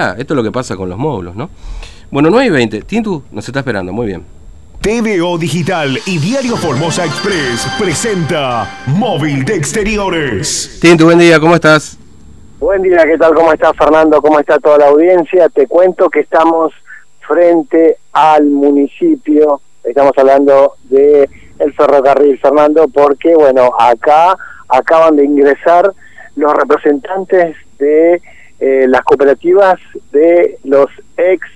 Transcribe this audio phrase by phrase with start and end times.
[0.00, 1.50] Ah, esto es lo que pasa con los módulos, ¿no?
[2.12, 2.82] Bueno, 9 y 20.
[2.82, 4.24] Tintu nos está esperando, muy bien.
[4.80, 10.78] TVO Digital y Diario Formosa Express presenta Móvil de Exteriores.
[10.80, 11.98] Tintu, buen día, ¿cómo estás?
[12.60, 13.34] Buen día, ¿qué tal?
[13.34, 14.22] ¿Cómo está Fernando?
[14.22, 15.48] ¿Cómo está toda la audiencia?
[15.48, 16.72] Te cuento que estamos
[17.26, 21.28] frente al municipio, estamos hablando de
[21.58, 24.36] el ferrocarril, Fernando, porque, bueno, acá
[24.68, 25.92] acaban de ingresar
[26.36, 28.22] los representantes de
[28.60, 29.78] eh, las cooperativas
[30.12, 30.86] de los
[31.16, 31.46] ex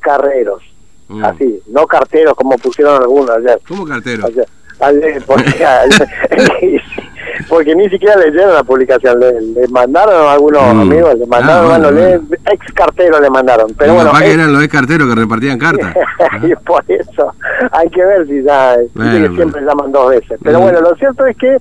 [0.00, 0.62] carreros.
[1.08, 1.24] Mm.
[1.24, 3.58] Así, no carteros como pusieron algunos ayer.
[3.66, 4.26] ¿Cómo cartero?
[4.26, 4.46] Ayer,
[4.80, 5.52] ayer, porque,
[7.48, 10.80] porque ni siquiera leyeron la publicación, le, le mandaron a algunos Mm.
[10.80, 12.36] amigos, le mandaron, Ah, bueno, bueno, le- bueno.
[12.52, 13.72] ex carteros le mandaron.
[13.78, 15.94] Pero bueno, ex- eran los ex carteros que repartían cartas.
[16.42, 17.32] y por eso
[17.72, 19.34] hay que ver si ya que bueno.
[19.34, 20.62] siempre llaman dos veces pero Mm.
[20.62, 21.56] bueno lo cierto es que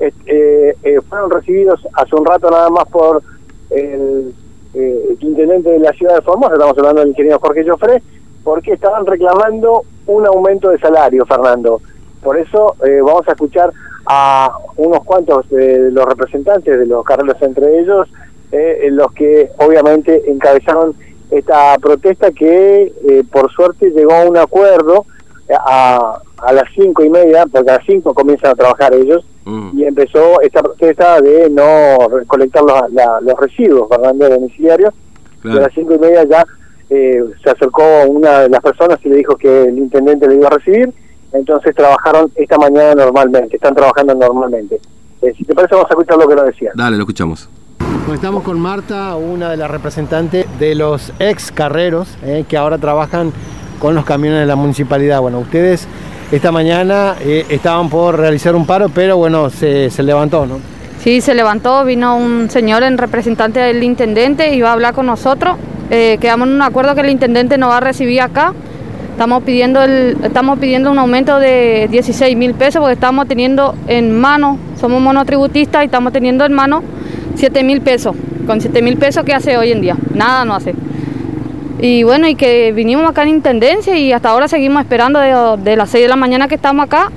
[0.00, 3.22] eh, eh, eh, fueron recibidos hace un rato nada más por
[3.70, 4.34] el,
[4.74, 8.02] eh, el intendente de la ciudad de Formosa estamos hablando del ingeniero Jorge Joffre
[8.44, 11.80] porque estaban reclamando un aumento de salario Fernando.
[12.22, 13.72] Por eso eh, vamos a escuchar
[14.06, 18.08] a unos cuantos de los representantes de los carreros entre ellos
[18.52, 20.94] eh, los que obviamente encabezaron
[21.30, 25.06] esta protesta que eh, por suerte llegó a un acuerdo
[25.56, 29.78] a, a las cinco y media, porque a las cinco comienzan a trabajar ellos, Mm.
[29.78, 35.40] y empezó esta protesta de no recolectar los, la- los residuos, Fernando, domiciliarios, y a
[35.42, 35.60] Claro.
[35.62, 36.44] las cinco y media ya
[36.90, 40.48] eh, se acercó una de las personas y le dijo que el intendente le iba
[40.48, 40.92] a recibir,
[41.32, 44.80] entonces trabajaron esta mañana normalmente, están trabajando normalmente.
[45.22, 46.72] Eh, si te parece, vamos a escuchar lo que nos decían.
[46.74, 47.48] Dale, lo escuchamos.
[47.78, 52.78] Bueno, estamos con Marta, una de las representantes de los ex carreros eh, que ahora
[52.78, 53.32] trabajan
[53.78, 55.20] con los camiones de la municipalidad.
[55.20, 55.86] Bueno, ustedes
[56.32, 60.58] esta mañana eh, estaban por realizar un paro, pero bueno, se, se levantó, ¿no?
[61.02, 65.06] Sí, se levantó, vino un señor en representante del intendente y va a hablar con
[65.06, 65.56] nosotros.
[65.90, 68.52] Eh, quedamos en un acuerdo que el intendente nos va a recibir acá.
[69.12, 74.18] Estamos pidiendo, el, estamos pidiendo un aumento de 16 mil pesos porque estamos teniendo en
[74.18, 76.82] mano, somos monotributistas y estamos teniendo en mano
[77.34, 78.14] 7 mil pesos.
[78.46, 79.96] Con 7 mil pesos, ¿qué hace hoy en día?
[80.14, 80.74] Nada no hace.
[81.82, 85.76] Y bueno, y que vinimos acá en Intendencia y hasta ahora seguimos esperando de, de
[85.76, 87.10] las 6 de la mañana que estamos acá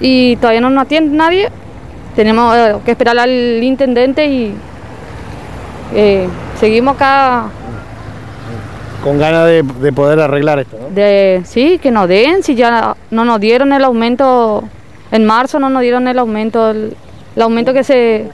[0.00, 1.48] y todavía no nos atiende nadie.
[2.14, 4.54] Tenemos eh, que esperar al intendente y
[5.94, 7.46] eh, seguimos acá
[9.02, 10.94] Con ganas de, de poder arreglar esto, ¿no?
[10.94, 14.64] de, sí, que nos den, si ya no nos dieron el aumento,
[15.12, 16.94] en marzo no nos dieron el aumento, el,
[17.36, 18.28] el aumento que se...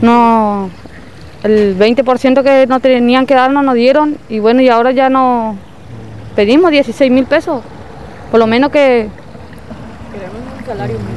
[0.00, 0.70] No,
[1.42, 5.08] el 20% que no tenían que dar no nos dieron y bueno, y ahora ya
[5.08, 5.56] no
[6.36, 7.62] pedimos 16 mil pesos,
[8.30, 9.08] por lo menos que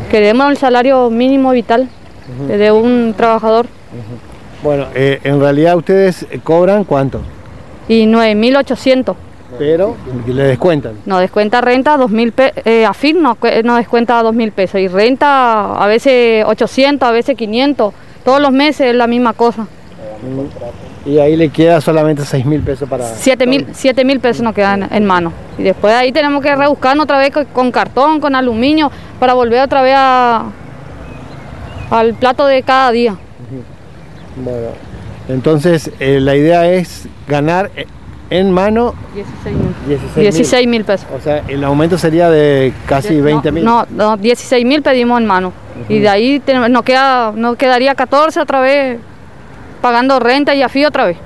[0.10, 1.88] queremos el salario mínimo vital
[2.48, 3.68] de un trabajador
[4.64, 7.22] Bueno, eh, en realidad ustedes cobran cuánto,
[7.88, 9.16] y 9.800.
[9.60, 10.96] pero le descuentan.
[11.06, 15.88] Nos descuenta renta 2.000 pesos, eh, AFIR nos, nos descuenta 2.000 pesos y renta a
[15.88, 17.94] veces 800, a veces 500,
[18.24, 19.68] todos los meses es la misma cosa.
[21.06, 23.06] Y ahí le queda solamente 6 mil pesos para...
[23.14, 25.32] 7.000 siete mil pesos nos quedan en mano.
[25.58, 29.34] Y después de ahí tenemos que rebuscarnos otra vez co- con cartón, con aluminio, para
[29.34, 30.46] volver otra vez a,
[31.92, 33.16] al plato de cada día.
[34.36, 34.68] Bueno,
[35.30, 37.86] entonces eh, la idea es ganar eh,
[38.32, 39.74] en mano 16 mil.
[39.88, 40.24] 16 mil.
[40.24, 41.08] 16 mil pesos.
[41.16, 43.64] O sea, el aumento sería de casi 20 mil.
[43.64, 45.54] No, no, 16 mil pedimos en mano.
[45.88, 48.98] Y de ahí tenemos- nos, queda, nos quedaría 14 otra vez
[49.86, 51.18] pagando renta y afí otra vez.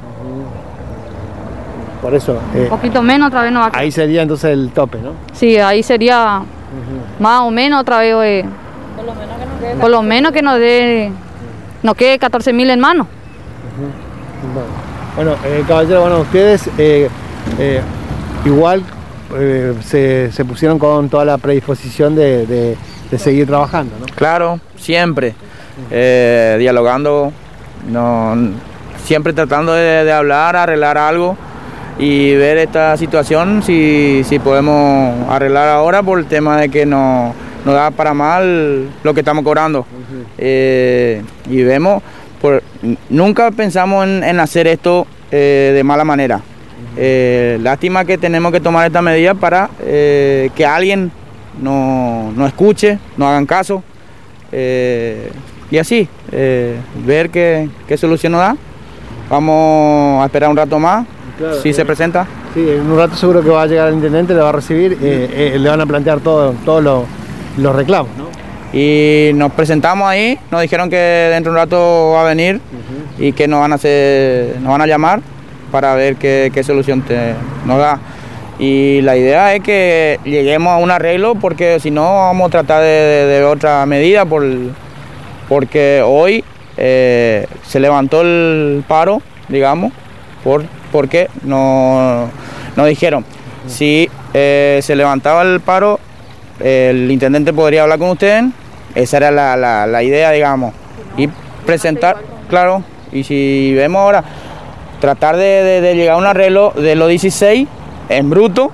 [2.01, 3.81] Por eso, eh, Un poquito menos otra vez nos va a quedar.
[3.83, 5.13] ahí sería entonces el tope, ¿no?
[5.31, 6.41] Sí, ahí sería
[7.21, 8.13] más o menos otra vez.
[8.25, 8.45] eh,
[9.79, 11.09] por lo menos que nos dé,
[11.83, 13.07] nos quede 14 mil en mano.
[14.53, 14.67] Bueno,
[15.15, 17.07] bueno eh, caballero, bueno, ustedes eh,
[17.59, 17.81] eh,
[18.43, 18.83] igual
[19.37, 22.77] eh, se, se pusieron con toda la predisposición de, de-
[23.09, 24.05] de seguir trabajando, ¿no?
[24.15, 25.33] Claro, siempre.
[25.89, 27.31] Eh, dialogando,
[27.87, 28.35] no,
[29.03, 31.37] siempre tratando de, de hablar, arreglar algo
[31.99, 37.35] y ver esta situación si, si podemos arreglar ahora por el tema de que no
[37.65, 39.85] nos da para mal lo que estamos cobrando.
[40.37, 42.01] Eh, y vemos,
[42.41, 42.63] por,
[43.09, 46.41] nunca pensamos en, en hacer esto eh, de mala manera.
[46.95, 51.11] Eh, lástima que tenemos que tomar esta medida para que alguien
[51.61, 53.83] no, no escuche, no hagan caso.
[55.71, 56.75] Y así, eh,
[57.05, 58.55] ver qué, qué solución nos da.
[59.29, 61.05] Vamos a esperar un rato más,
[61.37, 62.25] Claro, si eh, se presenta.
[62.53, 64.93] Sí, en un rato seguro que va a llegar el intendente, le va a recibir,
[65.01, 68.29] eh, eh, le van a plantear todo- todos los- reclamos, ¿no?
[68.71, 72.61] Y nos presentamos ahí, nos dijeron que dentro de un rato va a venir
[73.19, 75.21] y que nos van a hacer, nos van a llamar
[75.71, 77.33] para ver qué, qué solución te,
[77.65, 77.99] nos da.
[78.59, 82.81] Y la idea es que lleguemos a un arreglo porque si no vamos a tratar
[82.81, 84.43] de, de- de otra medida por,
[85.49, 86.43] porque hoy
[86.77, 89.91] eh, se levantó el paro, digamos,
[90.43, 92.29] por, porque no,
[92.85, 93.25] dijeron,
[93.67, 95.99] si eh, se levantaba el paro,
[96.59, 98.45] el intendente podría hablar con ustedes,
[98.95, 100.73] esa era la, la- la idea, digamos,
[101.17, 101.27] y
[101.65, 102.17] presentar,
[102.49, 104.23] claro, y si vemos ahora,
[105.01, 107.67] tratar de, de- de llegar a un arreglo de los 16
[108.09, 108.71] en bruto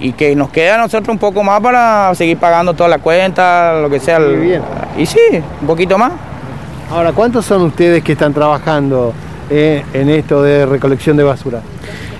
[0.00, 3.80] y que nos quede a nosotros un poco más para seguir pagando toda la cuenta,
[3.80, 4.18] lo que sea.
[4.18, 4.62] Muy bien.
[4.96, 5.18] Y sí,
[5.60, 6.12] un poquito más.
[6.90, 9.12] Ahora, ¿cuántos son ustedes que están trabajando
[9.50, 11.60] eh, en esto de recolección de basura?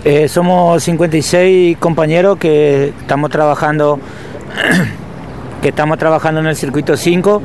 [0.04, 3.98] Eh, somos 56 compañeros que estamos trabajando
[5.62, 7.42] que estamos trabajando en el circuito 5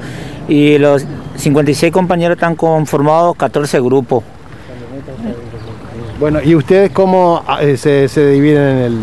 [0.47, 1.05] y los
[1.37, 4.23] 56 compañeros están conformados 14 grupos.
[6.19, 8.99] Bueno, ¿y ustedes cómo ah, eh, se, se dividen en, el,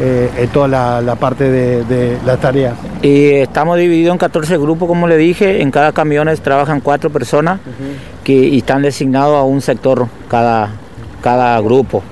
[0.00, 2.74] eh, en toda la, la parte de, de las tareas?
[3.02, 7.60] Y estamos divididos en 14 grupos, como le dije, en cada camión trabajan cuatro personas
[8.24, 10.70] que y están designados a un sector cada,
[11.22, 12.02] cada grupo.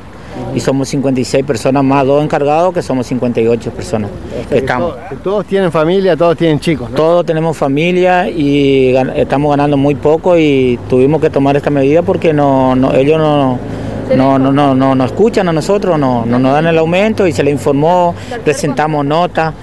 [0.55, 4.11] Y somos 56 personas más dos encargados, que somos 58 personas.
[4.51, 4.95] estamos.
[5.11, 6.97] Todos, todos tienen familia, todos tienen chicos, ¿no?
[6.97, 12.03] Todos tenemos familia y gan- estamos ganando muy poco y tuvimos que tomar esta medida
[12.03, 13.59] porque no, no- ellos no,
[14.17, 17.33] no, no, no, no, no escuchan a nosotros, no, no nos dan el aumento y
[17.33, 18.15] se le informó,
[18.45, 19.55] presentamos notas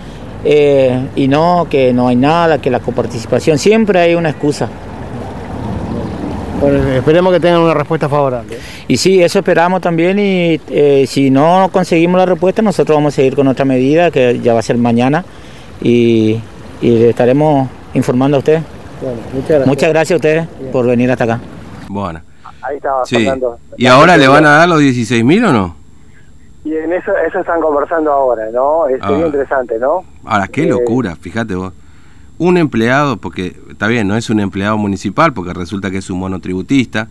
[0.44, 4.70] eh, y no, que no hay nada, que la coparticipación, siempre hay una excusa.
[6.60, 8.58] Bueno, esperemos que tengan una respuesta favorable.
[8.88, 13.16] Y sí, eso esperamos también y eh, si no conseguimos la respuesta nosotros vamos a
[13.18, 15.24] seguir con otra medida que ya va a ser mañana
[15.82, 16.40] y,
[16.82, 18.64] y le estaremos informando a ustedes.
[19.02, 19.68] Bueno, muchas gracias.
[19.68, 21.40] Muchas gracias a ustedes por venir hasta acá.
[21.90, 22.22] Bueno,
[22.68, 23.16] Ahí estaba sí.
[23.16, 23.60] Fernando.
[23.78, 25.76] ¿Y ahora le van a dar los 16 mil o no?
[26.66, 28.88] Y en eso, eso están conversando ahora, ¿no?
[28.88, 29.08] Es Ah.
[29.10, 30.04] sería interesante, ¿no?
[30.26, 31.74] Ahora, qué Eh, locura, fíjate vos.
[32.40, 36.20] Un empleado, porque está bien, no es un empleado municipal, porque resulta que es un
[36.20, 37.08] monotributista,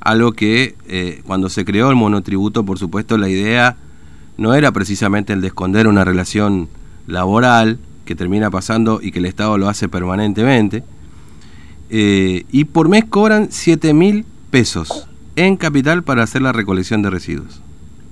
[0.00, 3.76] algo que eh, cuando se creó el monotributo, por supuesto, la idea
[4.38, 6.68] no era precisamente el de esconder una relación
[7.06, 10.84] laboral que termina pasando y que el Estado lo hace permanentemente.
[11.90, 17.10] Eh, y por mes cobran 7 mil pesos en capital para hacer la recolección de
[17.10, 17.60] residuos.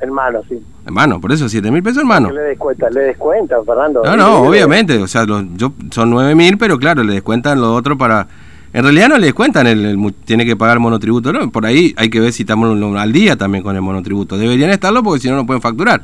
[0.01, 0.59] Hermano, sí.
[0.85, 2.31] Hermano, por eso 7 mil pesos, hermano.
[2.31, 4.03] Le descuentan, le descuentan, Fernando.
[4.05, 7.75] No, no, obviamente, o sea, los- yo, son 9 mil, pero claro, le descuentan lo
[7.75, 8.27] otro para...
[8.75, 11.49] En realidad no le descuentan, el, el tiene que pagar monotributo, ¿no?
[11.51, 14.37] Por ahí hay que ver si estamos al día también con el monotributo.
[14.37, 16.03] Deberían estarlo porque si no, no pueden facturar.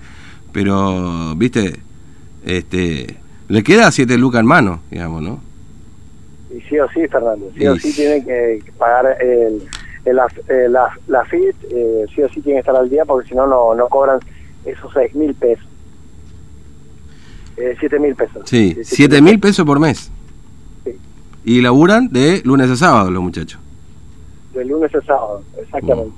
[0.52, 1.80] Pero, viste,
[2.46, 3.16] este
[3.48, 5.40] le queda 7 lucas en mano, digamos, ¿no?
[6.56, 9.62] Y sí o sí, Fernando, sí o sí tiene que pagar el,
[10.04, 13.04] el, af- eh, la, la FIT, eh, sí o sí tiene que estar al día
[13.04, 14.18] porque si no, no no cobran
[14.64, 15.64] esos seis mil pesos.
[17.56, 18.42] Eh, siete mil pesos.
[18.48, 20.10] Sí, Eh, 7 mil pesos por mes.
[20.84, 20.92] Sí.
[21.44, 23.60] Y laburan de lunes a sábado los muchachos.
[24.54, 26.12] De lunes a sábado, exactamente.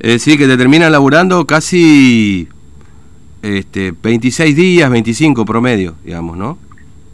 [0.00, 2.48] Es decir, que te terminan laburando casi
[3.42, 6.58] este, 26 días, 25 promedio, digamos, ¿no?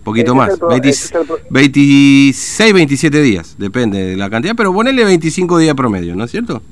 [0.04, 0.58] Poquito más.
[0.58, 5.04] pro- 20 ese es el pro- 26, 27 días, depende de la cantidad, pero ponele
[5.04, 6.62] 25 días promedio, ¿no es cierto?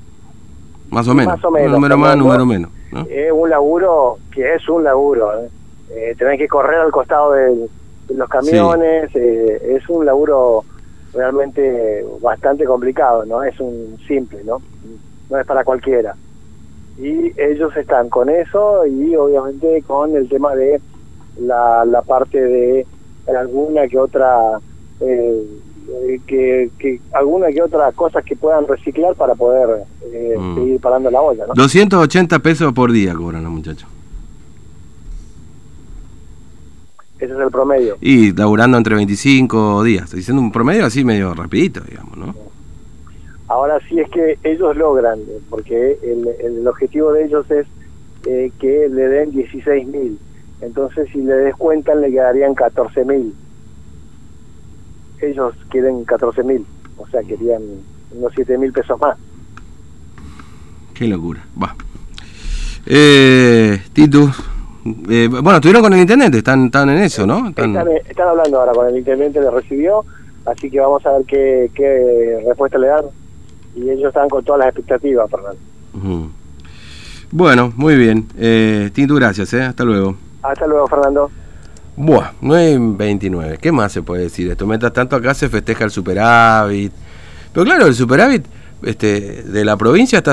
[0.91, 1.35] Más o menos.
[1.35, 2.71] Más o menos, número más, número menos.
[2.91, 3.03] ¿no?
[3.11, 5.39] Es un laburo que es un laburo.
[5.43, 5.49] ¿eh?
[5.91, 7.69] Eh, tener que correr al costado de,
[8.15, 10.65] los camiones, eh, es un laburo
[11.13, 14.63] realmente bastante complicado, no es un simple, ¿no?
[15.29, 16.15] No es para cualquiera.
[16.99, 20.81] Y ellos están con eso y obviamente con el tema de
[21.41, 22.87] la, la parte de
[23.37, 24.59] alguna que otra
[25.01, 25.43] eh,
[25.91, 30.55] eh, que, que alguna que otra cosas que puedan reciclar para poder eh, Mm.
[30.57, 31.55] seguir parando la olla, ¿no?
[31.55, 33.89] 280 pesos por día cobran los muchachos.
[37.19, 37.97] Ese es el promedio.
[38.01, 40.05] Y laburando entre 25 días.
[40.05, 42.35] Estoy diciendo un promedio así medio rapidito, digamos, ¿no?
[43.49, 47.67] Ahora sí es que ellos logran, eh, porque el, el objetivo de ellos es
[48.27, 50.19] eh, que le den 16 mil.
[50.61, 53.35] Entonces, si le descuentan, le quedarían 14 mil.
[55.21, 56.65] Ellos quieren 14 mil,
[56.97, 57.63] o sea, querían
[58.13, 59.17] unos 7 mil pesos más.
[60.95, 61.45] Qué locura.
[61.61, 61.75] Va.
[62.87, 63.81] Eh,
[65.09, 67.49] eh, bueno, estuvieron con el intendente, están, están en eso, ¿no?
[67.49, 70.05] Están- Están, eh, están hablando ahora con el intendente, le recibió,
[70.47, 73.05] así que vamos a ver qué, qué respuesta le dan.
[73.77, 75.59] Y ellos están con todas las expectativas, Fernando.
[75.95, 76.31] Ujú.
[77.31, 78.27] Bueno, muy bien.
[78.39, 79.63] Eh, gracias, ¿eh?
[79.63, 80.17] Hasta luego.
[80.49, 81.31] Hasta luego, Fernando.
[81.97, 83.59] Buah, 9.29.
[83.59, 84.67] ¿Qué más se puede decir de esto?
[84.67, 86.93] Mientras tanto acá se festeja el superávit.
[87.53, 88.47] Pero claro, el superávit
[88.83, 90.27] este, de la provincia está